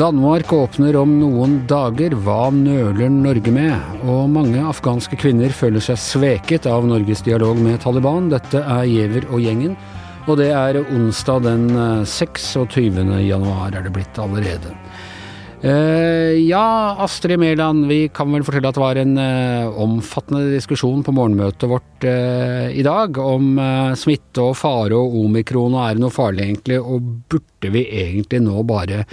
[0.00, 2.14] Danmark åpner om noen dager.
[2.24, 3.74] Hva nøler Norge med?
[4.08, 8.30] Og mange afghanske kvinner føler seg sveket av Norges dialog med Taliban.
[8.32, 9.74] Dette er Giæver og gjengen.
[10.24, 11.66] Og det er onsdag den
[12.08, 12.96] 26.
[13.02, 14.72] Eh, januar er det blitt allerede.
[15.60, 21.02] Uh, ja, Astrid Mæland, vi kan vel fortelle at det var en uh, omfattende diskusjon
[21.04, 23.60] på morgenmøtet vårt uh, i dag om
[24.00, 28.40] smitte og fare og omikron, og er det noe farlig egentlig, og burde vi egentlig
[28.46, 29.04] nå bare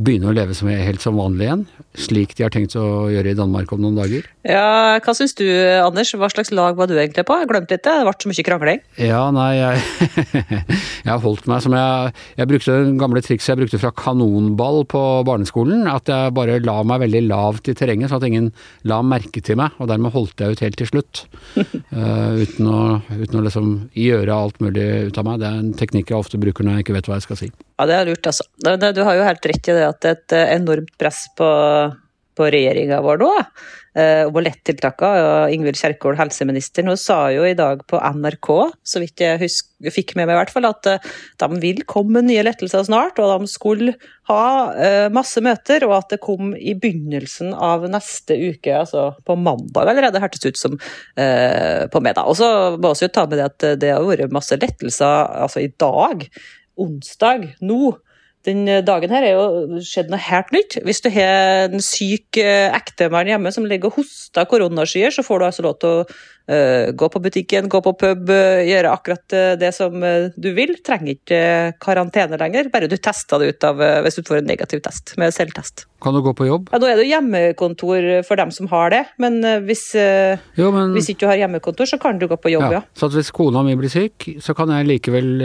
[0.00, 1.64] begynne å leve som helt som vanlig igjen,
[1.98, 4.26] slik de har tenkt å gjøre i Danmark om noen dager.
[4.46, 5.44] Ja, Hva syns du,
[5.82, 6.12] Anders?
[6.16, 7.36] Hva slags lag var du egentlig på?
[7.40, 8.82] Jeg glemte litt det, ble så mye krangling.
[9.00, 9.82] Ja, nei, jeg,
[11.08, 15.02] jeg holdt meg som jeg Jeg brukte det gamle trikset jeg brukte fra kanonball på
[15.28, 15.84] barneskolen.
[15.90, 18.50] At jeg bare la meg veldig lavt i terrenget, sånn at ingen
[18.88, 19.76] la merke til meg.
[19.82, 21.24] Og dermed holdt jeg ut helt til slutt.
[21.58, 22.80] uh, uten, å,
[23.10, 25.42] uten å liksom gjøre alt mulig ut av meg.
[25.42, 27.50] Det er en teknikk jeg ofte bruker når jeg ikke vet hva jeg skal si.
[27.80, 28.44] Ja, det er lurt, altså.
[28.60, 31.50] Du har jo helt rett i det at et eh, enormt press på,
[32.38, 33.34] på regjeringa vår nå.
[33.90, 35.48] Og om å lette tiltakene.
[35.50, 38.50] Ingvild Kjerkol, helseministeren, hun sa jo i dag på NRK,
[38.86, 41.08] så vidt jeg husker, fikk med meg i hvert fall, at eh,
[41.42, 43.96] de vil komme med nye lettelser snart, og de skulle
[44.30, 44.44] ha
[45.10, 50.22] masse møter, og at det kom i begynnelsen av neste uke, altså på mandag allerede,
[50.22, 52.14] hørtes ut som på meg.
[52.14, 52.28] da.
[52.30, 55.72] Og så må vi ta med det at det har vært masse lettelser altså i
[55.82, 56.28] dag
[56.80, 57.96] onsdag nå.
[58.48, 60.78] Den dagen her er jo skjedd noe helt nytt.
[60.86, 65.42] Hvis du har en syk eh, ektemann hjemme som ligger og hoster koronaskyer, så får
[65.42, 66.06] du altså lov til å
[66.50, 69.94] gå på butikken, gå på pub, uh, gjøre akkurat uh, det som
[70.36, 70.74] du vil.
[70.86, 71.40] Trenger ikke
[71.82, 75.34] karantene lenger, bare du tester det ut av hvis du får en negativ test med
[75.34, 75.86] selvtest.
[76.00, 76.70] Kan du gå på jobb?
[76.72, 79.90] Ja, Nå er det hjemmekontor for dem som har det, men hvis,
[80.56, 80.94] jo, men...
[80.96, 82.80] hvis ikke du har hjemmekontor, så kan du gå på jobb, ja.
[82.80, 82.96] ja.
[82.96, 85.44] Så hvis kona mi blir syk, så kan jeg likevel,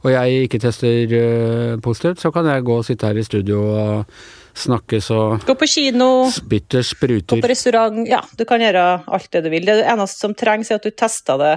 [0.00, 4.16] og jeg ikke tester positivt, så kan jeg gå og sitte her i studio og
[4.58, 6.08] snakkes og Gå på kino.
[6.32, 7.36] Spytter spruter.
[7.36, 8.00] Gå på restaurant.
[8.08, 9.66] Ja, du kan gjøre alt det du vil.
[9.66, 11.54] Det eneste som trengs, er at du tester det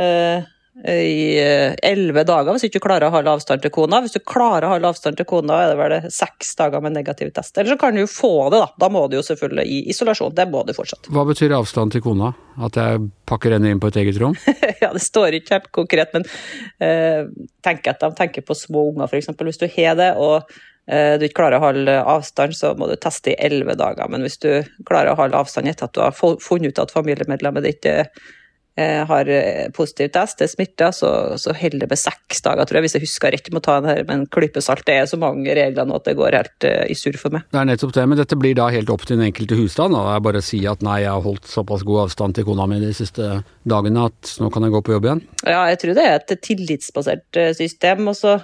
[0.00, 0.44] uh,
[0.84, 4.02] i eh, elleve dager hvis du ikke klarer å holde avstand til kona.
[4.04, 7.30] Hvis du klarer å holde avstand til kona, er det vel seks dager med negativ
[7.36, 7.56] test.
[7.56, 8.68] Eller så kan du jo få det, da.
[8.84, 10.34] Da må du jo selvfølgelig i isolasjon.
[10.36, 11.08] Det må du fortsatt.
[11.16, 12.34] Hva betyr avstand til kona?
[12.60, 14.36] At jeg pakker henne inn på et eget rom?
[14.84, 17.24] ja, det står ikke helt konkret, men uh,
[17.64, 19.32] tenk at de tenker på små unger, f.eks.
[19.32, 20.44] Hvis du har det, og
[20.86, 24.06] du ikke klarer å holde avstand, så må du teste i elleve dager.
[24.12, 24.50] Men hvis du
[24.86, 29.30] klarer å holde avstand etter at du har funnet ut at familiemedlemmet ditt eh, har
[29.32, 31.10] eh, positiv test, er smitta, så,
[31.42, 32.86] så holder det med seks dager, tror jeg.
[32.86, 34.84] Hvis jeg husker rett, jeg må ta den her med en klype salt.
[34.86, 37.48] Det er så mange regler nå at det går helt i surr for meg.
[37.50, 39.96] Det er nettopp det, men dette blir da helt opp til den enkelte husstand.
[39.96, 40.04] Da.
[40.06, 42.78] Det er bare sier at nei, jeg har holdt såpass god avstand til kona mi
[42.84, 45.26] de siste dagene at nå kan jeg gå på jobb igjen.
[45.42, 48.06] Ja, jeg tror det er et tillitsbasert system.
[48.12, 48.38] og så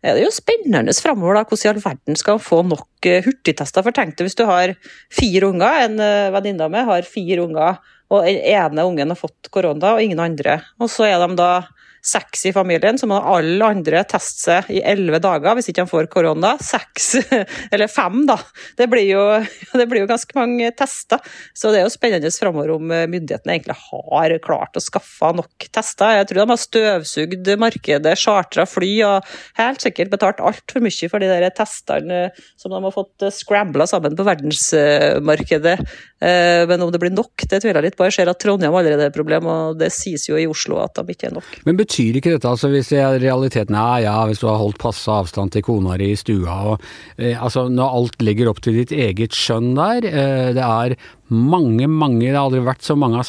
[0.00, 3.24] er det jo spennende framover da, hvordan i all verden skal man få nok eh,
[3.26, 3.84] hurtigtester.
[3.84, 4.74] For tenk deg hvis du har
[5.12, 9.18] fire unger, en eh, venninne av meg har fire unger, og den ene ungen har
[9.18, 10.60] fått korona, og ingen andre.
[10.82, 11.52] Og så er de da
[12.00, 15.90] seks i familien, så må alle andre teste seg i elleve dager hvis ikke de
[15.90, 16.54] får korona.
[16.62, 17.10] Seks,
[17.72, 18.38] eller fem, da.
[18.78, 19.24] Det blir, jo,
[19.78, 21.20] det blir, jo, ganske mange tester.
[21.56, 26.16] Så det er jo spennende framover om myndighetene egentlig har klart å skaffe nok tester.
[26.20, 31.22] Jeg tror de har støvsugd markedet, chartra fly og helt sikkert betalt altfor mye for
[31.22, 32.22] de der testene
[32.58, 35.76] som de har fått scrambla sammen på verdensmarkedet.
[36.20, 38.08] Eh, men om det blir nok, det tviler jeg litt på.
[38.08, 40.96] Jeg ser at Trondheim allerede er et problem, og det sies jo i Oslo at
[40.96, 41.52] de ikke er nok.
[41.68, 45.52] Men betyr ikke dette altså hvis realiteten er ja, hvis du har holdt passe avstand
[45.54, 46.84] til kona di i stua og
[47.18, 50.96] eh, altså Når alt ligger opp til ditt eget skjønn der, eh, det er
[51.30, 53.22] mange, mange Det har aldri vært så mange,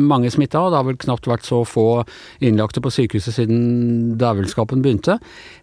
[0.00, 1.86] mange smitta, og det har vel knapt vært så få
[2.40, 5.18] innlagte på sykehuset siden dævelskapen begynte.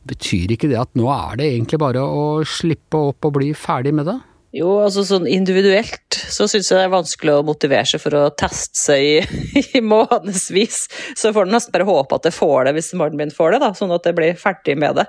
[0.10, 3.96] Betyr ikke det at nå er det egentlig bare å slippe opp og bli ferdig
[3.98, 4.20] med det?
[4.56, 8.24] Jo, altså sånn individuelt så syns jeg det er vanskelig å motivere seg for å
[8.34, 10.88] teste seg i, i månedsvis.
[11.18, 13.70] Så får nesten bare håpe at jeg får det hvis mannen min får det, da,
[13.78, 15.06] sånn at jeg blir ferdig med det.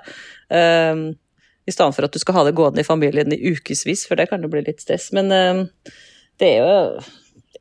[0.53, 1.03] Um,
[1.65, 4.29] I stedet for at du skal ha det gående i familien i ukevis, for det
[4.29, 5.09] kan jo bli litt stress.
[5.17, 5.65] Men um,
[6.41, 7.09] det er jo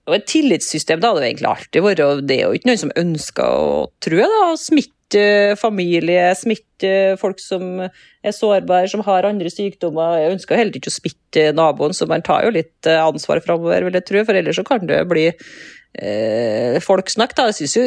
[0.09, 2.81] og et tillitssystem det hadde jo egentlig alltid vært, og det er jo ikke noen
[2.81, 9.27] som ønsker å, tror jeg, smitte smitte familie, smitte folk som er sårbare, som har
[9.27, 10.21] andre sykdommer.
[10.21, 13.85] Jeg ønsker heller ikke å smitte naboen, så man tar jo litt eh, ansvar framover,
[13.85, 14.25] vil jeg tro.
[14.25, 17.35] For ellers så kan det bli eh, folksnakk.
[17.37, 17.87] Jeg syns jo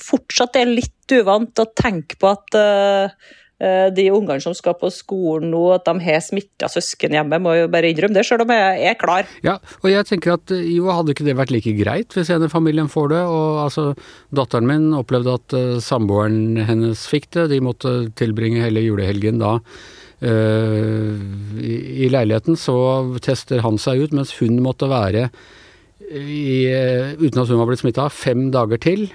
[0.00, 4.88] fortsatt det er litt uvant å tenke på at Eh, de ungene som skal på
[4.88, 8.52] skolen nå, at de har smitta søsken hjemme, må jo bare innrømme det, sjøl om
[8.54, 9.28] jeg er klar.
[9.44, 12.48] Ja, og jeg tenker at eh, jo, hadde ikke det vært like greit hvis en
[12.52, 13.22] familien får det?
[13.28, 13.86] Og altså,
[14.36, 17.48] datteren min opplevde at uh, samboeren hennes fikk det.
[17.54, 21.14] De måtte tilbringe hele julehelgen da uh,
[21.60, 21.74] i,
[22.06, 22.58] i, leiligheten.
[22.60, 22.76] Så
[23.24, 25.28] tester han seg ut, mens hun måtte være
[26.10, 29.10] i, uh, uten at hun var blitt smitta, fem dager til.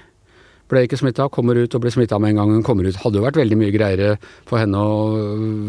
[0.70, 2.98] Ble ikke smitta, kommer ut og blir smitta med en gang hun kommer ut.
[3.02, 4.16] Hadde jo vært veldig mye greiere
[4.48, 4.96] for henne å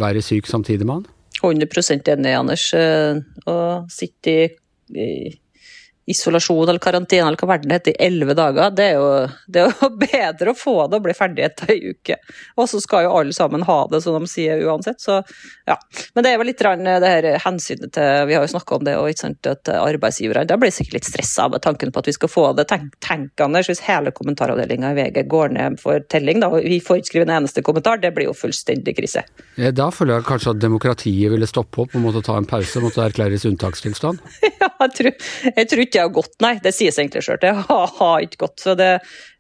[0.02, 1.08] være syk samtidig med han.
[1.44, 2.72] 100 enig, Anders.
[2.74, 3.58] Eh, å
[3.94, 5.12] sitte i
[6.08, 9.08] isolasjon eller karantene eller hva verden heter i elleve dager, det er, jo,
[9.52, 12.18] det er, jo, bedre å få det og bli ferdig etter ei uke.
[12.56, 15.02] Og så skal jo alle sammen ha det, som de sier uansett.
[15.04, 15.20] Så
[15.68, 15.76] ja.
[16.16, 18.96] Men det er vel litt det her hensynet til Vi har jo snakka om det,
[19.00, 22.16] og ikke sant, at arbeidsgiverne da blir sikkert litt stressa med tanken på at vi
[22.16, 22.68] skal få det.
[22.72, 26.80] Tenk, tenk Anders, hvis hele kommentaravdelinga i VG går ned for telling, da, og vi
[26.84, 29.26] får ikke skrive en eneste kommentar, det blir jo fullstendig krise.
[29.58, 33.04] Da føler jeg kanskje at demokratiet ville stoppe opp og måtte ta en pause, måtte
[33.04, 34.24] erklæres unntakstilstand?
[34.62, 36.54] ja, jeg tror, jeg tror ikke det har gått, nei.
[36.64, 37.40] Det sies egentlig sjøl.
[37.42, 38.62] Det har, har, ikke gått.
[38.64, 38.90] Så det,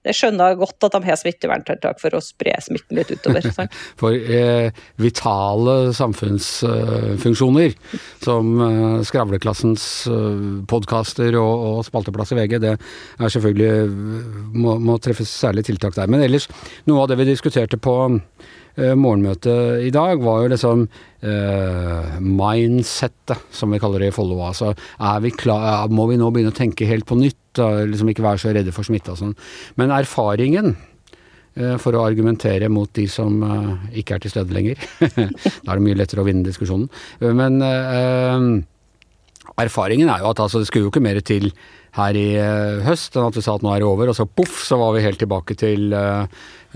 [0.07, 3.48] jeg skjønner godt at de har smitteverntiltak for å spre smitten litt utover.
[4.01, 12.60] for eh, vitale samfunnsfunksjoner, uh, som uh, Skravleklassens uh, podkaster og, og, spalteplass i VG,
[12.63, 16.12] det er selvfølgelig må, må treffes særlig tiltak der.
[16.12, 16.50] Men ellers,
[16.90, 20.84] noe av det vi diskuterte på Eh, morgenmøtet i dag var jo liksom
[21.24, 24.38] uh, mindsettet, som vi kaller det i Follo.
[24.46, 24.74] Altså,
[25.90, 27.58] må vi nå begynne å tenke helt på nytt?
[27.58, 29.34] Liksom ikke være så redde for smitte og sånn.
[29.82, 34.78] Men erfaringen uh, for å argumentere mot de som uh, ikke er til stede lenger
[35.02, 36.90] Da er det mye lettere å vinne diskusjonen.
[37.24, 37.58] Men
[39.58, 41.50] erfaringen er jo at altså, det skulle jo ikke mer til
[41.98, 42.28] her i
[42.86, 44.96] høst enn at vi sa at nå er det over, og så poff, så var
[44.96, 45.94] vi helt tilbake til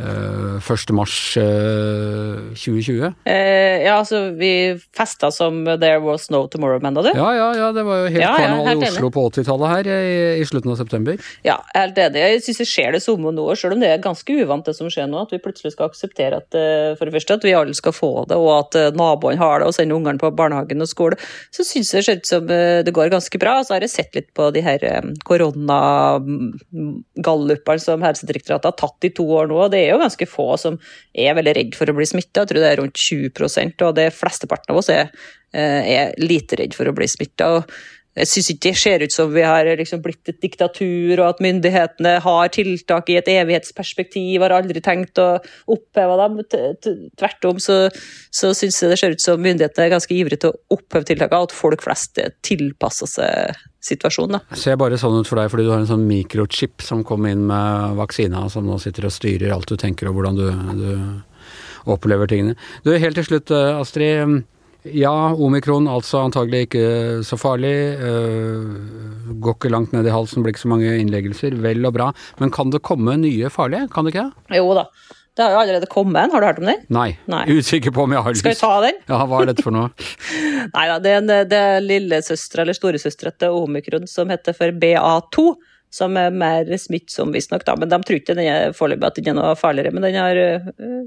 [0.01, 0.93] 1.
[0.95, 3.13] mars 2020?
[3.25, 7.11] Eh, eh, ja, altså vi festa som There Was No Tomorrow, mener du?
[7.13, 9.89] Ja, ja, ja, det var jo helt ja, karneval ja, i Oslo på 80-tallet her
[9.91, 11.19] i, i, slutten av september.
[11.45, 12.23] Ja, helt enig.
[12.23, 14.89] Jeg syns det skjer det samme nå, selv om det er ganske uvant det som
[14.91, 15.25] skjer nå.
[15.27, 18.11] At vi plutselig skal akseptere at eh, for det første at vi alle skal få
[18.31, 21.19] det, og at naboene har det og sender ungene på barnehagen og skole.
[21.53, 23.59] Så syns jeg det ser ut som det går ganske bra.
[23.61, 24.81] Så har jeg sett litt på de her
[25.27, 29.59] koronagallupene som Helsedirektoratet har tatt i to år nå.
[29.71, 30.73] det er jo ganske få som
[31.13, 32.39] er veldig redd for å bli smitta.
[32.41, 35.05] Jeg tror det er rundt 20% og det flesteparten av oss er,
[35.53, 37.45] eh, er lite redd for å bli smitta.
[38.11, 41.41] Jeg syns ikke det ser ut som vi har liksom blitt et diktatur, og at
[41.43, 45.37] myndighetene har tiltak i et evighetsperspektiv, har aldri tenkt å
[45.71, 46.41] oppheve dem.
[47.15, 47.85] Tvert om så,
[48.35, 51.39] så syns jeg det ser ut som myndighetene er ganske ivrige til å oppheve tiltakene,
[51.39, 54.37] og at folk flest tilpasser seg situasjonen.
[54.37, 54.59] Da.
[54.59, 57.47] ser bare sånn ut for deg fordi du har en sånn mikrochip som kom inn
[57.49, 60.47] med vaksina, som nå sitter og styrer alt du tenker og hvordan du,
[60.77, 62.59] du opplever tingene.
[62.85, 64.43] Du, Helt til slutt, eh, Astrid.
[64.83, 66.85] Ja, omikron altså antagelig ikke
[67.27, 67.73] så farlig.
[68.01, 71.57] Uh, går ikke langt ned i halsen, blir ikke så mange innleggelser.
[71.61, 72.11] Vel og bra.
[72.41, 73.89] Men kan det komme nye farlige?
[73.93, 74.29] Kan det ikke?
[74.57, 74.87] Jo da.
[75.31, 76.81] Det har jo allerede kommet en, har du hørt om den?
[76.91, 77.07] Nei.
[77.31, 77.45] Nei.
[77.47, 78.43] Usikker på om jeg har lyst.
[78.43, 78.97] Skal vi ta den?
[79.07, 79.93] Ja, hva er dette for noe?
[80.75, 85.53] Nei da, det er, det er lillesøstera eller storesøstera til omikron som heter for BA2
[85.91, 87.65] som er mer smittsom, visstnok.
[87.79, 89.91] Men de tror ikke den er foreløpig at den er noe farligere.
[89.95, 91.01] Men den har Eh,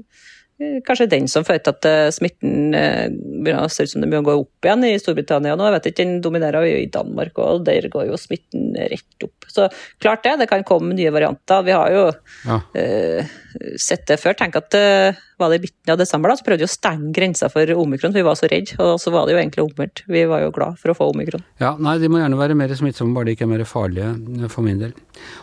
[0.57, 4.07] kanskje den som fører til at eh, smitten eh, begynner å se ut som det
[4.07, 5.67] begynner å gå opp igjen i Storbritannia nå.
[5.67, 9.49] Jeg vet ikke, Den dominerer jo i Danmark, og der går jo smitten rett opp.
[9.51, 9.67] Så
[9.99, 11.65] klart det, det kan komme nye varianter.
[11.67, 12.05] Vi har jo
[12.47, 12.59] ja.
[12.59, 13.35] uh,
[13.79, 14.35] sett det før.
[14.39, 17.11] Tenk at uh, var det i midten av desember, da, så prøvde vi å stenge
[17.15, 18.75] grensa for omikron, for vi var så redde.
[18.83, 20.03] Og så var det jo egentlig omvendt.
[20.11, 21.43] Vi var jo glad for å få omikron.
[21.63, 24.67] Ja, nei, de må gjerne være mer smittsomme, bare de ikke er mer farlige for
[24.67, 24.95] min del.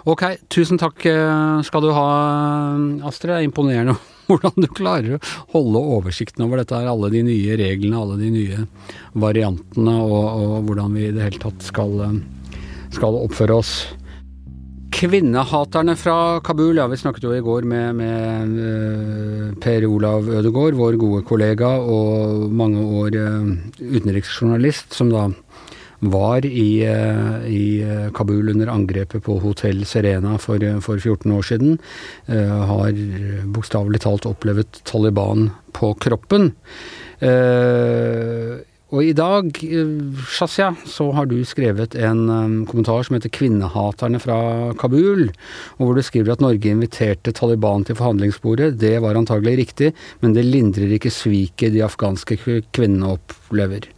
[0.09, 1.05] Ok, tusen takk
[1.69, 2.09] skal du ha,
[3.09, 3.37] Astrid.
[3.37, 3.97] Er imponerende
[4.33, 5.23] hvordan du klarer å
[5.55, 8.61] holde oversikten over dette her, alle de nye reglene, alle de nye
[9.13, 11.99] variantene, og, og hvordan vi i det hele tatt skal,
[12.95, 13.75] skal oppføre oss.
[14.93, 20.77] Kvinnehaterne fra Kabul, ja vi snakket jo i går med, med uh, Per Olav Ødegaard,
[20.79, 23.49] vår gode kollega og mange år uh,
[23.81, 25.31] utenriksjournalist, som da
[26.03, 31.47] var i, eh, i, eh, Kabul under angrepet på hotell Serena for, for 14 år
[31.47, 31.79] siden,
[32.27, 32.91] eh, har
[33.55, 36.53] bokstavelig talt opplevd Taliban på kroppen.
[38.93, 39.55] Og i dag,
[40.29, 45.31] Shazia, så har du skrevet en kommentar som heter 'Kvinnehaterne fra Kabul',
[45.79, 48.77] og hvor du skriver at Norge inviterte Taliban til forhandlingsbordet.
[48.77, 52.37] Det var antagelig riktig, men det lindrer ikke sviket de afghanske
[52.75, 53.89] kvinnene opplever.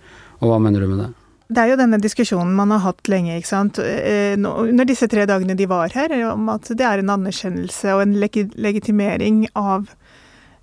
[0.41, 1.24] Og hva mener du med det?
[1.55, 3.79] Det er jo denne diskusjonen man har hatt lenge, ikke sant.
[3.79, 8.03] Eh, under disse tre dagene de var her, om at det er en anerkjennelse og
[8.03, 9.87] en legitimering av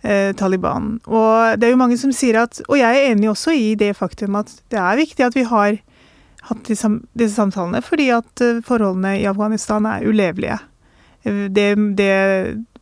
[0.04, 0.98] eh, Taliban.
[1.08, 3.94] Og det er jo mange som sier at Og jeg er enig også i det
[3.98, 5.80] faktum at det er viktig at vi har
[6.50, 10.60] hatt disse, disse samtalene, fordi at eh, forholdene i Afghanistan er ulevelige.
[11.24, 11.70] Eh, det,
[12.00, 12.14] det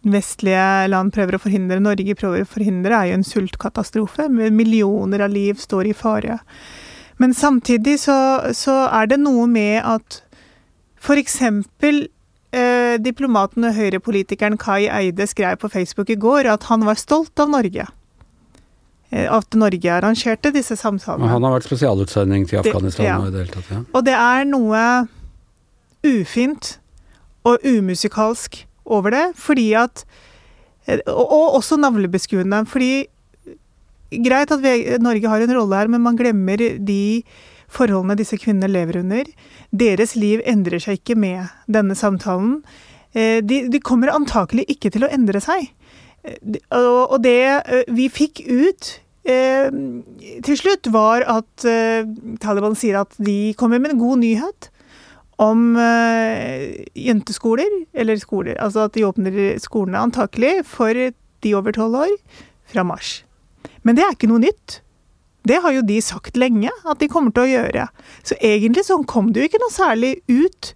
[0.08, 4.30] vestlige land prøver å forhindre, Norge prøver å forhindre, er jo en sultkatastrofe.
[4.32, 6.40] Millioner av liv står i fare.
[7.20, 8.16] Men samtidig så,
[8.56, 10.22] så er det noe med at
[11.00, 11.42] f.eks.
[12.50, 17.38] Eh, diplomaten og høyrepolitikeren Kai Eide skrev på Facebook i går at han var stolt
[17.40, 17.86] av Norge.
[19.12, 21.30] Eh, at Norge arrangerte disse samtalene.
[21.30, 23.20] Han har vært spesialutsending til Afghanistan det, ja.
[23.22, 23.84] i det hele tatt, ja.
[23.94, 24.84] Og det er noe
[26.06, 26.76] ufint
[27.46, 30.06] og umusikalsk over det, fordi at
[30.88, 32.66] eh, Og også navlebeskuende.
[32.66, 33.06] Fordi
[34.10, 34.64] Greit at
[35.04, 37.24] Norge har en rolle her, men man glemmer de
[37.70, 39.28] forholdene disse kvinnene lever under.
[39.70, 42.60] Deres liv endrer seg ikke med denne samtalen.
[43.14, 45.70] Eh, de, de kommer antakelig ikke til å endre seg.
[46.26, 48.96] Eh, og det vi fikk ut
[49.30, 51.62] til slutt, var at
[52.42, 54.70] Taliban sier at de kommer med en god nyhet
[55.44, 55.76] om
[56.98, 62.16] jenteskoler, eller skoler, altså at de åpner skolene antakelig for de over tolv år
[62.72, 63.20] fra mars.
[63.84, 64.80] Men det er ikke noe nytt.
[65.48, 67.88] Det har jo de sagt lenge at de kommer til å gjøre.
[68.28, 70.74] Så egentlig så kom det jo ikke noe særlig ut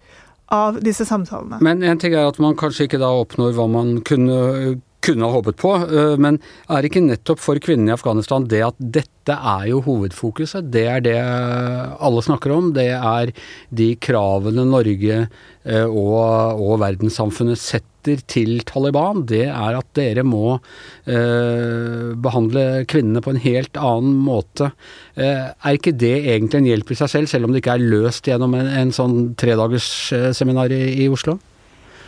[0.53, 1.59] av disse samtalene.
[1.65, 5.35] Men en ting er at man kanskje ikke da oppnår hva man kunne kunne ha
[5.35, 5.73] håpet på.
[5.75, 6.39] Eh, men
[6.71, 10.69] er ikke nettopp for kvinnene i Afghanistan det at dette er jo hovedfokuset?
[10.73, 12.71] Det er det alle snakker om.
[12.75, 13.33] Det er
[13.75, 17.89] de kravene Norge eh, og, og verdenssamfunnet setter
[18.29, 20.57] til Taliban, det er at dere må
[21.05, 24.71] eh, behandle kvinnene på en helt annen måte.
[25.15, 27.87] Eh, er ikke det egentlig en hjelp i seg selv, selv om det ikke er
[27.93, 31.39] løst gjennom en, en sånn tredagersseminar eh, i, i Oslo?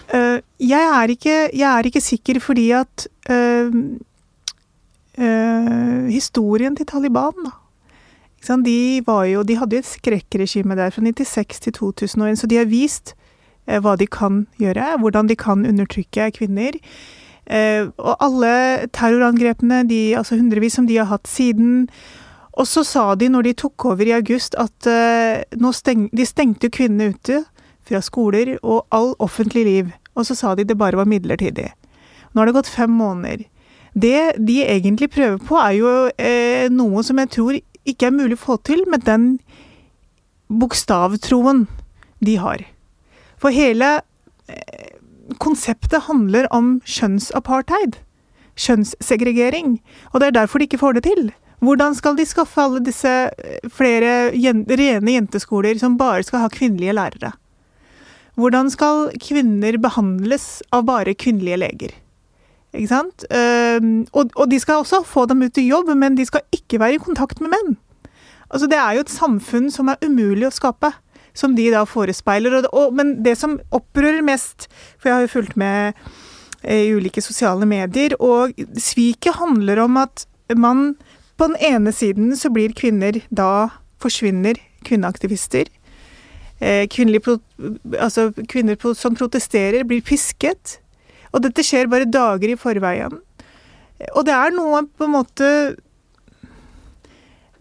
[0.05, 3.73] Uh, jeg, er ikke, jeg, er ikke, sikker fordi at uh,
[5.17, 7.55] uh, Historien til Taliban, da.
[8.45, 12.67] De, jo, de, hadde jo et skrekkregime der fra 96 til 2001, så de har
[12.69, 13.15] vist
[13.65, 16.77] hva de kan gjøre, hvordan de kan undertrykke kvinner.
[17.97, 21.89] og alle terrorangrepene, de, altså hundrevis som de har hatt siden.
[22.57, 24.89] Og så sa de når de tok over i august at
[25.77, 27.43] steng, de stengte kvinnene ute
[27.85, 29.91] fra skoler og all offentlig liv.
[30.15, 31.69] Og så sa de det bare var midlertidig.
[32.33, 33.45] Nå har det gått fem måneder.
[33.95, 38.35] Det de egentlig prøver på, er jo eh, noe som jeg tror ikke er mulig
[38.35, 39.37] å få til med den
[40.51, 41.65] bokstavtroen
[42.25, 42.65] de har.
[43.41, 43.99] For hele
[44.47, 44.91] eh,
[45.41, 47.99] konseptet handler om kjønnsapartheid.
[48.55, 49.79] Kjønnssegregering.
[50.13, 51.31] Og det er derfor de ikke får det til.
[51.65, 56.95] Hvordan skal de skaffe alle disse eh, flere rene jenteskoler som bare skal ha kvinnelige
[56.95, 57.33] lærere?
[58.35, 61.93] Hvordan skal kvinner behandles av bare kvinnelige leger?
[62.75, 63.23] Ikke sant?
[63.31, 66.97] Ehm, og, de skal også få dem ut i jobb, men de skal ikke være
[66.97, 67.77] i kontakt med menn.
[68.49, 70.91] Altså, det er jo et samfunn som er umulig å skape,
[71.37, 72.59] som de da forespeiler.
[72.59, 75.99] Og, og, men det som opprører mest, for jeg har jo fulgt med
[76.63, 80.25] eh, i ulike sosiale medier, og sviket handler om at
[80.55, 80.93] man
[81.35, 83.67] på den ene siden så blir kvinner da
[84.01, 85.67] forsvinner kvinneaktivister.
[86.55, 87.35] Pro,
[87.99, 90.77] altså kvinner som protesterer, blir pisket.
[91.35, 93.17] Og dette skjer bare dager i forveien.
[94.15, 95.49] Og det er noe på en måte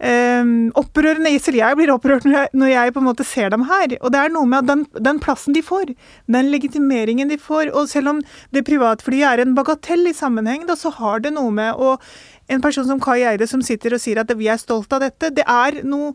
[0.05, 3.65] um, opprørende Selv jeg blir opprørt når jeg, når jeg, på en måte ser dem
[3.69, 3.97] her.
[4.01, 5.91] Og det er noe med at den, den, plassen de får,
[6.31, 8.23] den legitimeringen de får Og selv om
[8.55, 11.97] det privatflyet er en bagatell i sammenheng, da, så har det noe med å
[12.51, 15.31] En person som Kai Eide som sitter og sier at vi er stolt av dette,
[15.33, 16.11] det er noe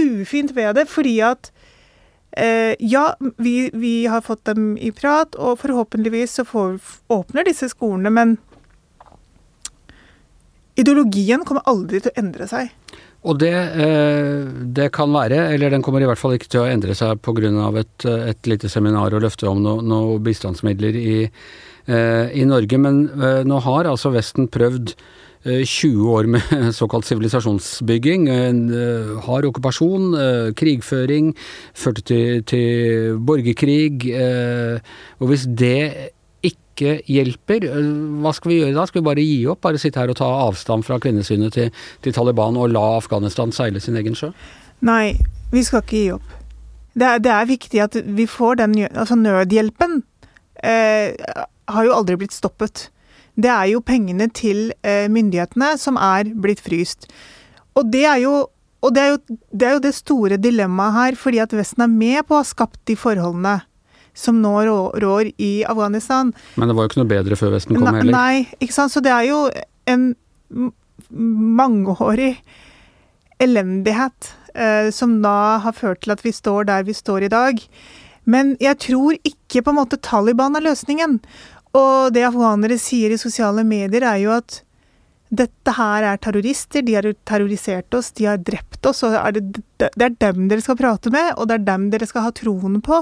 [0.00, 1.50] ufint ved det, fordi at
[2.32, 6.78] Eh, ja, vi, vi, har fått dem i prat, og forhåpentligvis så får,
[7.10, 8.36] åpner disse skolene, men
[10.80, 12.72] ideologien kommer aldri til å endre seg.
[13.28, 16.68] Og det, eh, det, kan være, eller den kommer i hvert fall ikke til å
[16.70, 17.50] endre seg pga.
[17.82, 22.80] Et, et lite seminar og løfte om noen noe bistandsmidler i, eh, i Norge.
[22.80, 23.02] Men
[23.44, 24.94] nå har altså Vesten prøvd
[25.44, 26.42] 20 eh, år med
[26.80, 31.34] såkalt sivilisasjonsbygging, eh, hard okkupasjon, eh, krigføring,
[31.74, 34.12] førte til, til borgerkrig.
[35.20, 36.12] Og hvis det
[36.80, 37.68] ikke hjelper,
[38.24, 38.86] hva skal vi gjøre da?
[38.88, 39.62] Skal vi bare gi opp?
[39.66, 41.72] Bare sitte her og ta avstand fra kvinnesynet til,
[42.02, 44.32] til Taliban og la Afghanistan seile sin egen sjø?
[44.86, 45.18] Nei,
[45.52, 46.36] vi skal ikke gi opp.
[46.98, 50.00] Det er, det er viktig at vi får den Altså, nødhjelpen
[50.66, 51.12] eh,
[51.70, 52.88] har jo aldri blitt stoppet
[53.40, 57.08] det er jo pengene til eh, myndighetene som er blitt fryst.
[57.78, 58.48] Og det er jo
[58.80, 61.90] og det er, jo, det er jo det store dilemmaet her, fordi at Vesten er
[61.92, 63.58] med på å ha skapt de forholdene
[64.14, 64.54] som nå
[65.02, 66.32] rår i Afghanistan.
[66.56, 68.14] Men det var jo ikke noe bedre før Vesten kom heller?
[68.14, 68.94] Nei, ikke sant.
[68.94, 69.44] Så det er jo
[69.90, 70.10] en
[71.60, 72.34] mangeårig
[73.40, 77.62] elendighet eh, som da har ført til at vi står der vi står i dag.
[78.28, 81.20] Men jeg tror ikke på en måte Taliban er løsningen.
[81.76, 84.60] Og det afghanere sier i sosiale medier, er jo at
[85.30, 89.62] dette her er terrorister, de har terrorisert oss, de har drept oss, og er det,
[89.78, 92.80] det, er dem dere skal prate med, og det er dem dere skal ha troen
[92.82, 92.98] på.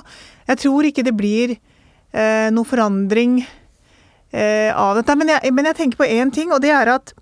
[0.50, 5.16] Jeg tror ikke det blir eh, noe forandring eh, av dette.
[5.16, 7.14] Men jeg, men jeg tenker på én ting, og det er at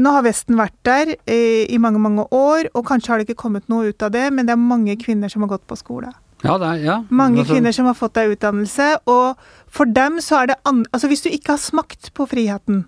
[0.00, 3.42] nå har Vesten vært der eh, i mange, mange år, og kanskje har det ikke
[3.44, 6.16] kommet noe ut av det, men det er mange kvinner som har gått på skole.
[6.44, 6.98] Ja, er, ja.
[7.08, 7.52] Mange altså...
[7.54, 10.84] kvinner som har fått deg utdannelse, og for dem så er det an...
[10.92, 12.86] Altså hvis du ikke har smakt på friheten,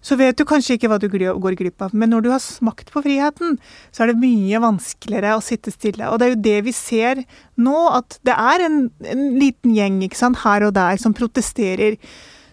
[0.00, 1.92] så vet du kanskje ikke hva du går glipp av.
[1.92, 3.58] Men når du har smakt på friheten,
[3.92, 6.08] så er det mye vanskeligere å sitte stille.
[6.08, 7.22] Og det er jo det vi ser
[7.60, 11.98] nå, at det er en, en liten gjeng sant, her og der som protesterer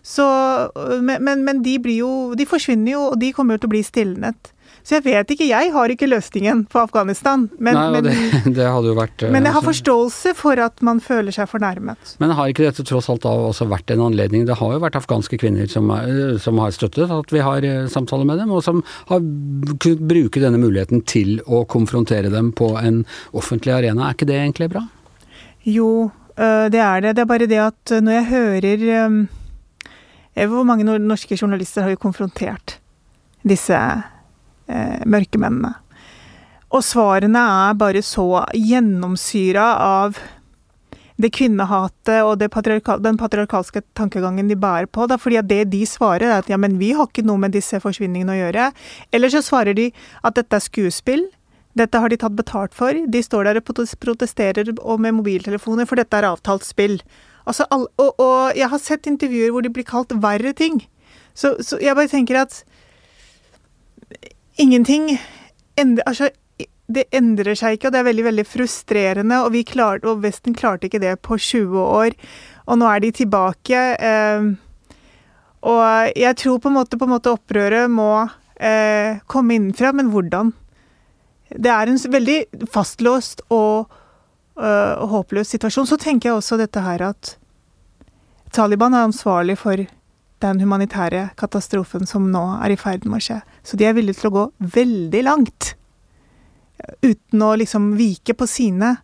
[0.08, 0.25] så,
[1.04, 3.82] men, men, men, de jo De forsvinner jo, og de kommer jo til å bli
[3.84, 4.54] stilnet.
[4.88, 7.41] Så jeg vet ikke, jeg har ikke løsningen på Afghanistan.
[7.60, 8.13] Men, Nei, det,
[8.58, 12.13] det hadde jo vært Men jeg har altså- forståelse for at man føler seg fornærmet.
[12.24, 14.46] Men har ikke dette tross alt da også vært en anledning?
[14.48, 17.89] Det har jo vært afghanske kvinner som, er, som har støttet at vi har eh,
[17.91, 18.79] samtaler med dem, og som
[19.12, 19.20] har
[19.75, 23.03] kunnet bruke denne muligheten til å konfrontere dem på en
[23.36, 24.08] offentlig arena.
[24.08, 24.88] Er ikke det egentlig bra?
[25.67, 27.17] Jo, det er det.
[27.17, 29.27] Det er bare det at når jeg hører
[30.38, 32.77] Eh, hvor mange norske journalister har jo konfrontert
[33.48, 33.77] disse
[34.67, 35.74] eh, mørkemennene?
[36.75, 40.17] Og svarene er bare så gjennomsyra av
[41.17, 45.07] det kvinnehatet og det patriarkal, den patriarkalske tankegangen de bærer på.
[45.09, 47.55] Da, fordi at det de svarer, er at ja, men vi har ikke noe med
[47.57, 48.67] disse forsvinningene å gjøre.
[49.15, 49.89] Eller så svarer de
[50.21, 51.25] at dette er skuespill.
[51.77, 52.93] Dette har de tatt betalt for.
[52.93, 53.71] De står der og
[54.01, 57.00] protesterer med mobiltelefoner, for dette er avtalt spill.
[57.47, 57.88] Altså, og,
[58.19, 60.81] og, jeg har sett intervjuer hvor de blir kalt verre ting.
[61.38, 62.62] Så, så jeg bare tenker at
[64.57, 65.15] ingenting
[65.77, 66.29] endre, altså,
[66.87, 69.41] Det endrer seg ikke, og det er veldig veldig frustrerende.
[69.43, 72.15] Og, vi klar, og Vesten klarte ikke det på 20 år,
[72.63, 73.81] og nå er de tilbake.
[73.99, 74.47] Eh,
[75.67, 80.13] og jeg tror på en måte, på en måte opprøret må eh, komme innenfra, men
[80.13, 80.53] hvordan?
[81.51, 83.91] Det er en veldig fastlåst og
[84.59, 85.87] uh, håpløs situasjon.
[85.87, 87.35] Så tenker jeg også dette her at
[88.55, 89.83] Taliban er ansvarlig for
[90.43, 93.39] den humanitære katastrofen som nå er i ferd med å skje.
[93.65, 94.45] Så de er villige til å gå
[94.75, 95.73] veldig langt.
[97.01, 98.95] Uten å liksom vike på sine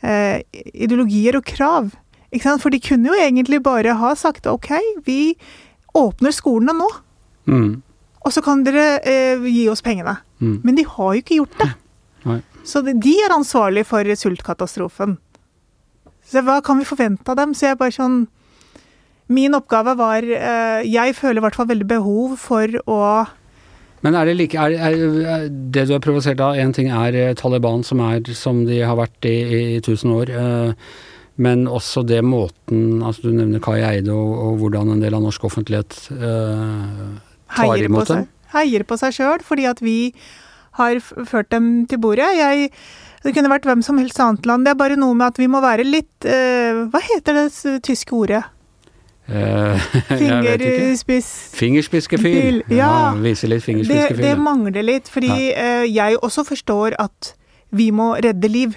[0.00, 0.40] eh,
[0.72, 1.92] ideologier og krav.
[2.30, 4.72] For de kunne jo egentlig bare ha sagt OK,
[5.04, 5.34] vi
[5.98, 6.88] åpner skolene nå.
[7.50, 7.70] Mm.
[8.20, 10.18] Og så kan dere eh, gi oss pengene.
[10.40, 10.60] Mm.
[10.64, 11.70] Men de har jo ikke gjort det.
[12.30, 12.40] Nei.
[12.64, 15.16] Så de er ansvarlig for sultkatastrofen.
[16.30, 17.54] Så hva kan vi forvente av dem?
[17.56, 18.22] Så jeg bare sånn
[19.30, 23.02] Min oppgave var eh, Jeg føler i hvert fall veldig behov for å
[24.00, 27.34] men er det like er, er, Det du er provosert av, én ting er eh,
[27.36, 29.36] Taliban, som er som de har vært i,
[29.76, 30.32] i tusen år.
[30.32, 30.92] Eh,
[31.40, 35.24] men også det måten altså Du nevner Kai Eide og, og hvordan en del av
[35.24, 37.10] norsk offentlighet eh,
[37.56, 38.28] tar imot dem.
[38.54, 39.98] Heier på seg sjøl, fordi at vi
[40.80, 42.28] har ført dem til bordet.
[42.38, 42.70] Jeg,
[43.22, 44.66] det kunne vært hvem som helst annet land.
[44.66, 48.16] Det er bare noe med at vi må være litt uh, Hva heter det tyske
[48.16, 48.42] ordet?
[49.40, 49.78] Uh,
[50.18, 52.64] Fingerspiss Fingerspissgefühl.
[52.66, 54.16] Ja, ja, litt fingerspissgefühl.
[54.16, 55.84] Det, det mangler litt, fordi ja.
[55.84, 57.34] uh, jeg også forstår at
[57.70, 58.74] vi må redde liv.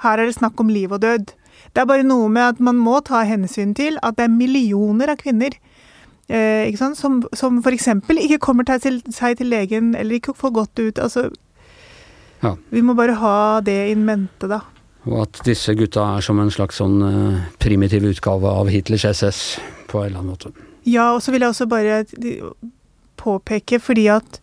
[0.00, 1.34] Her er det snakk om liv og død.
[1.72, 5.12] Det er bare noe med at man må ta hensyn til at det er millioner
[5.12, 5.54] av kvinner
[6.32, 7.88] eh, som, som f.eks.
[8.10, 10.98] ikke kommer til, seg til legen eller ikke får godt ut.
[10.98, 11.28] Altså,
[12.42, 12.56] ja.
[12.70, 14.62] Vi må bare ha det in mente, da.
[15.08, 19.40] Og at disse gutta er som en slags sånn uh, primitiv utgave av Hitlers SS,
[19.90, 20.52] på en eller annen måte.
[20.86, 22.02] Ja, og så vil jeg også bare
[23.18, 24.40] påpeke, fordi at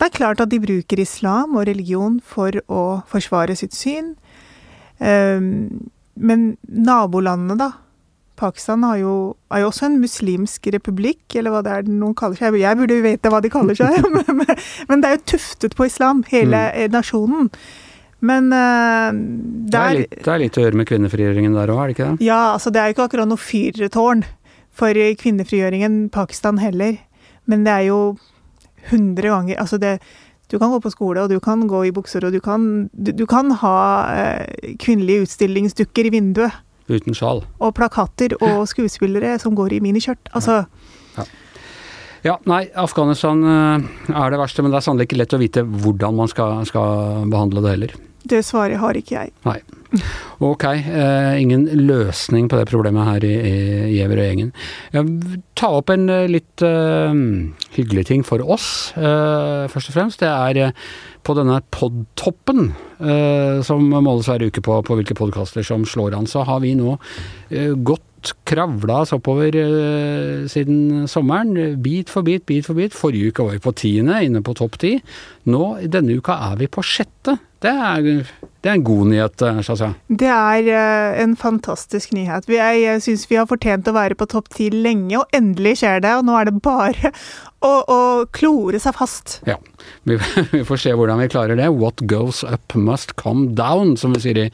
[0.00, 4.14] det er klart at de bruker islam og religion for å forsvare sitt syn.
[4.98, 7.70] Um, men nabolandene, da,
[8.42, 12.58] Pakistan jo, er jo også en muslimsk republikk, eller hva det er noen kaller seg.
[12.58, 14.42] Jeg burde jo vite hva de kaller seg, men,
[14.88, 16.96] men, det er jo tuftet på islam, hele mm.
[16.96, 17.50] nasjonen.
[18.22, 21.90] Men uh, det, er, litt, det er litt å gjøre med kvinnefrigjøringen der òg, er
[21.90, 22.26] det ikke det?
[22.28, 24.22] Ja, altså det er jo ikke akkurat noe fyrtårn
[24.72, 27.00] for kvinnefrigjøringen Pakistan heller.
[27.50, 28.02] Men det er jo
[28.92, 29.96] hundre ganger Altså det
[30.50, 33.10] Du kan gå på skole, og du kan gå i bukser, og du kan, du,
[33.16, 33.78] du kan ha
[34.12, 36.60] uh, kvinnelige utstillingsdukker i vinduet.
[36.92, 37.40] Uten sjal.
[37.62, 40.28] Og plakater og skuespillere som går i minikjørt.
[40.36, 40.64] Altså
[41.16, 41.24] ja.
[42.26, 42.36] ja.
[42.50, 46.18] nei, Afghanistan eh, er det verste, men det er sannelig ikke lett å vite hvordan
[46.20, 47.96] man skal, skal behandle det heller.
[48.28, 49.32] Det svaret har ikke jeg.
[49.46, 49.60] Nei.
[50.42, 53.56] Ok, eh, ingen løsning på det problemet her i, i
[53.92, 54.52] Giæver og gjengen.
[55.58, 57.12] Ta opp en eh, litt eh,
[57.76, 60.22] hyggelig ting for oss, først og fremst.
[60.22, 60.72] Det er
[61.22, 62.72] på denne podtoppen,
[63.62, 66.96] som måles hver uke på, på hvilke podkaster som slår an, så har vi nå
[67.86, 69.54] gått kravla oss oppover
[70.50, 71.78] siden sommeren.
[71.82, 72.94] Bit for bit, bit for bit.
[72.94, 74.96] Forrige uke var vi på tiende, inne på topp ti.
[75.50, 77.38] Nå, denne uka er vi på sjette.
[77.62, 78.06] Det er,
[78.62, 79.92] det er en god nyhet, eh, Shazia.
[80.10, 82.48] Det er eh, en fantastisk nyhet.
[82.50, 86.16] Jeg syns vi har fortjent å være på topp ti lenge, og endelig skjer det.
[86.18, 87.12] Og nå er det bare
[87.62, 88.00] å, å
[88.34, 89.36] klore seg fast.
[89.46, 89.60] Ja,
[90.10, 90.18] vi,
[90.56, 91.70] vi får se hvordan vi klarer det.
[91.78, 94.48] What goes up must come down, som vi sier i,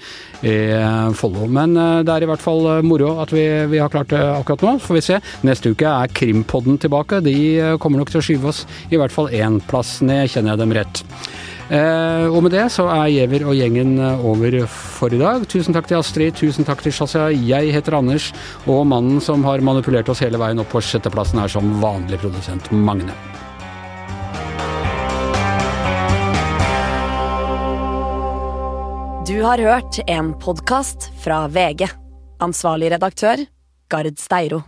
[0.45, 1.49] i eh, Follo.
[1.49, 4.77] Men det er i hvert fall moro at vi, vi har klart det akkurat nå.
[4.85, 5.23] Får vi se.
[5.49, 7.25] Neste uke er Krimpodden tilbake.
[7.25, 7.39] De
[7.81, 10.77] kommer nok til å skyve oss i hvert fall én plass ned, kjenner jeg dem
[10.77, 11.07] rett.
[11.69, 15.45] Eh, og med det så er Giæver og gjengen eh, over for i dag.
[15.53, 17.29] Tusen takk til Astrid, tusen takk til Shazia.
[17.29, 18.31] Jeg heter Anders,
[18.65, 22.73] og mannen som har manipulert oss hele veien opp på sjetteplassen er som vanlig produsent
[22.73, 23.13] Magne.
[29.29, 31.85] Du har hørt en podkast fra VG.
[32.41, 33.45] Ansvarlig redaktør,
[33.93, 34.65] Gard Steiro.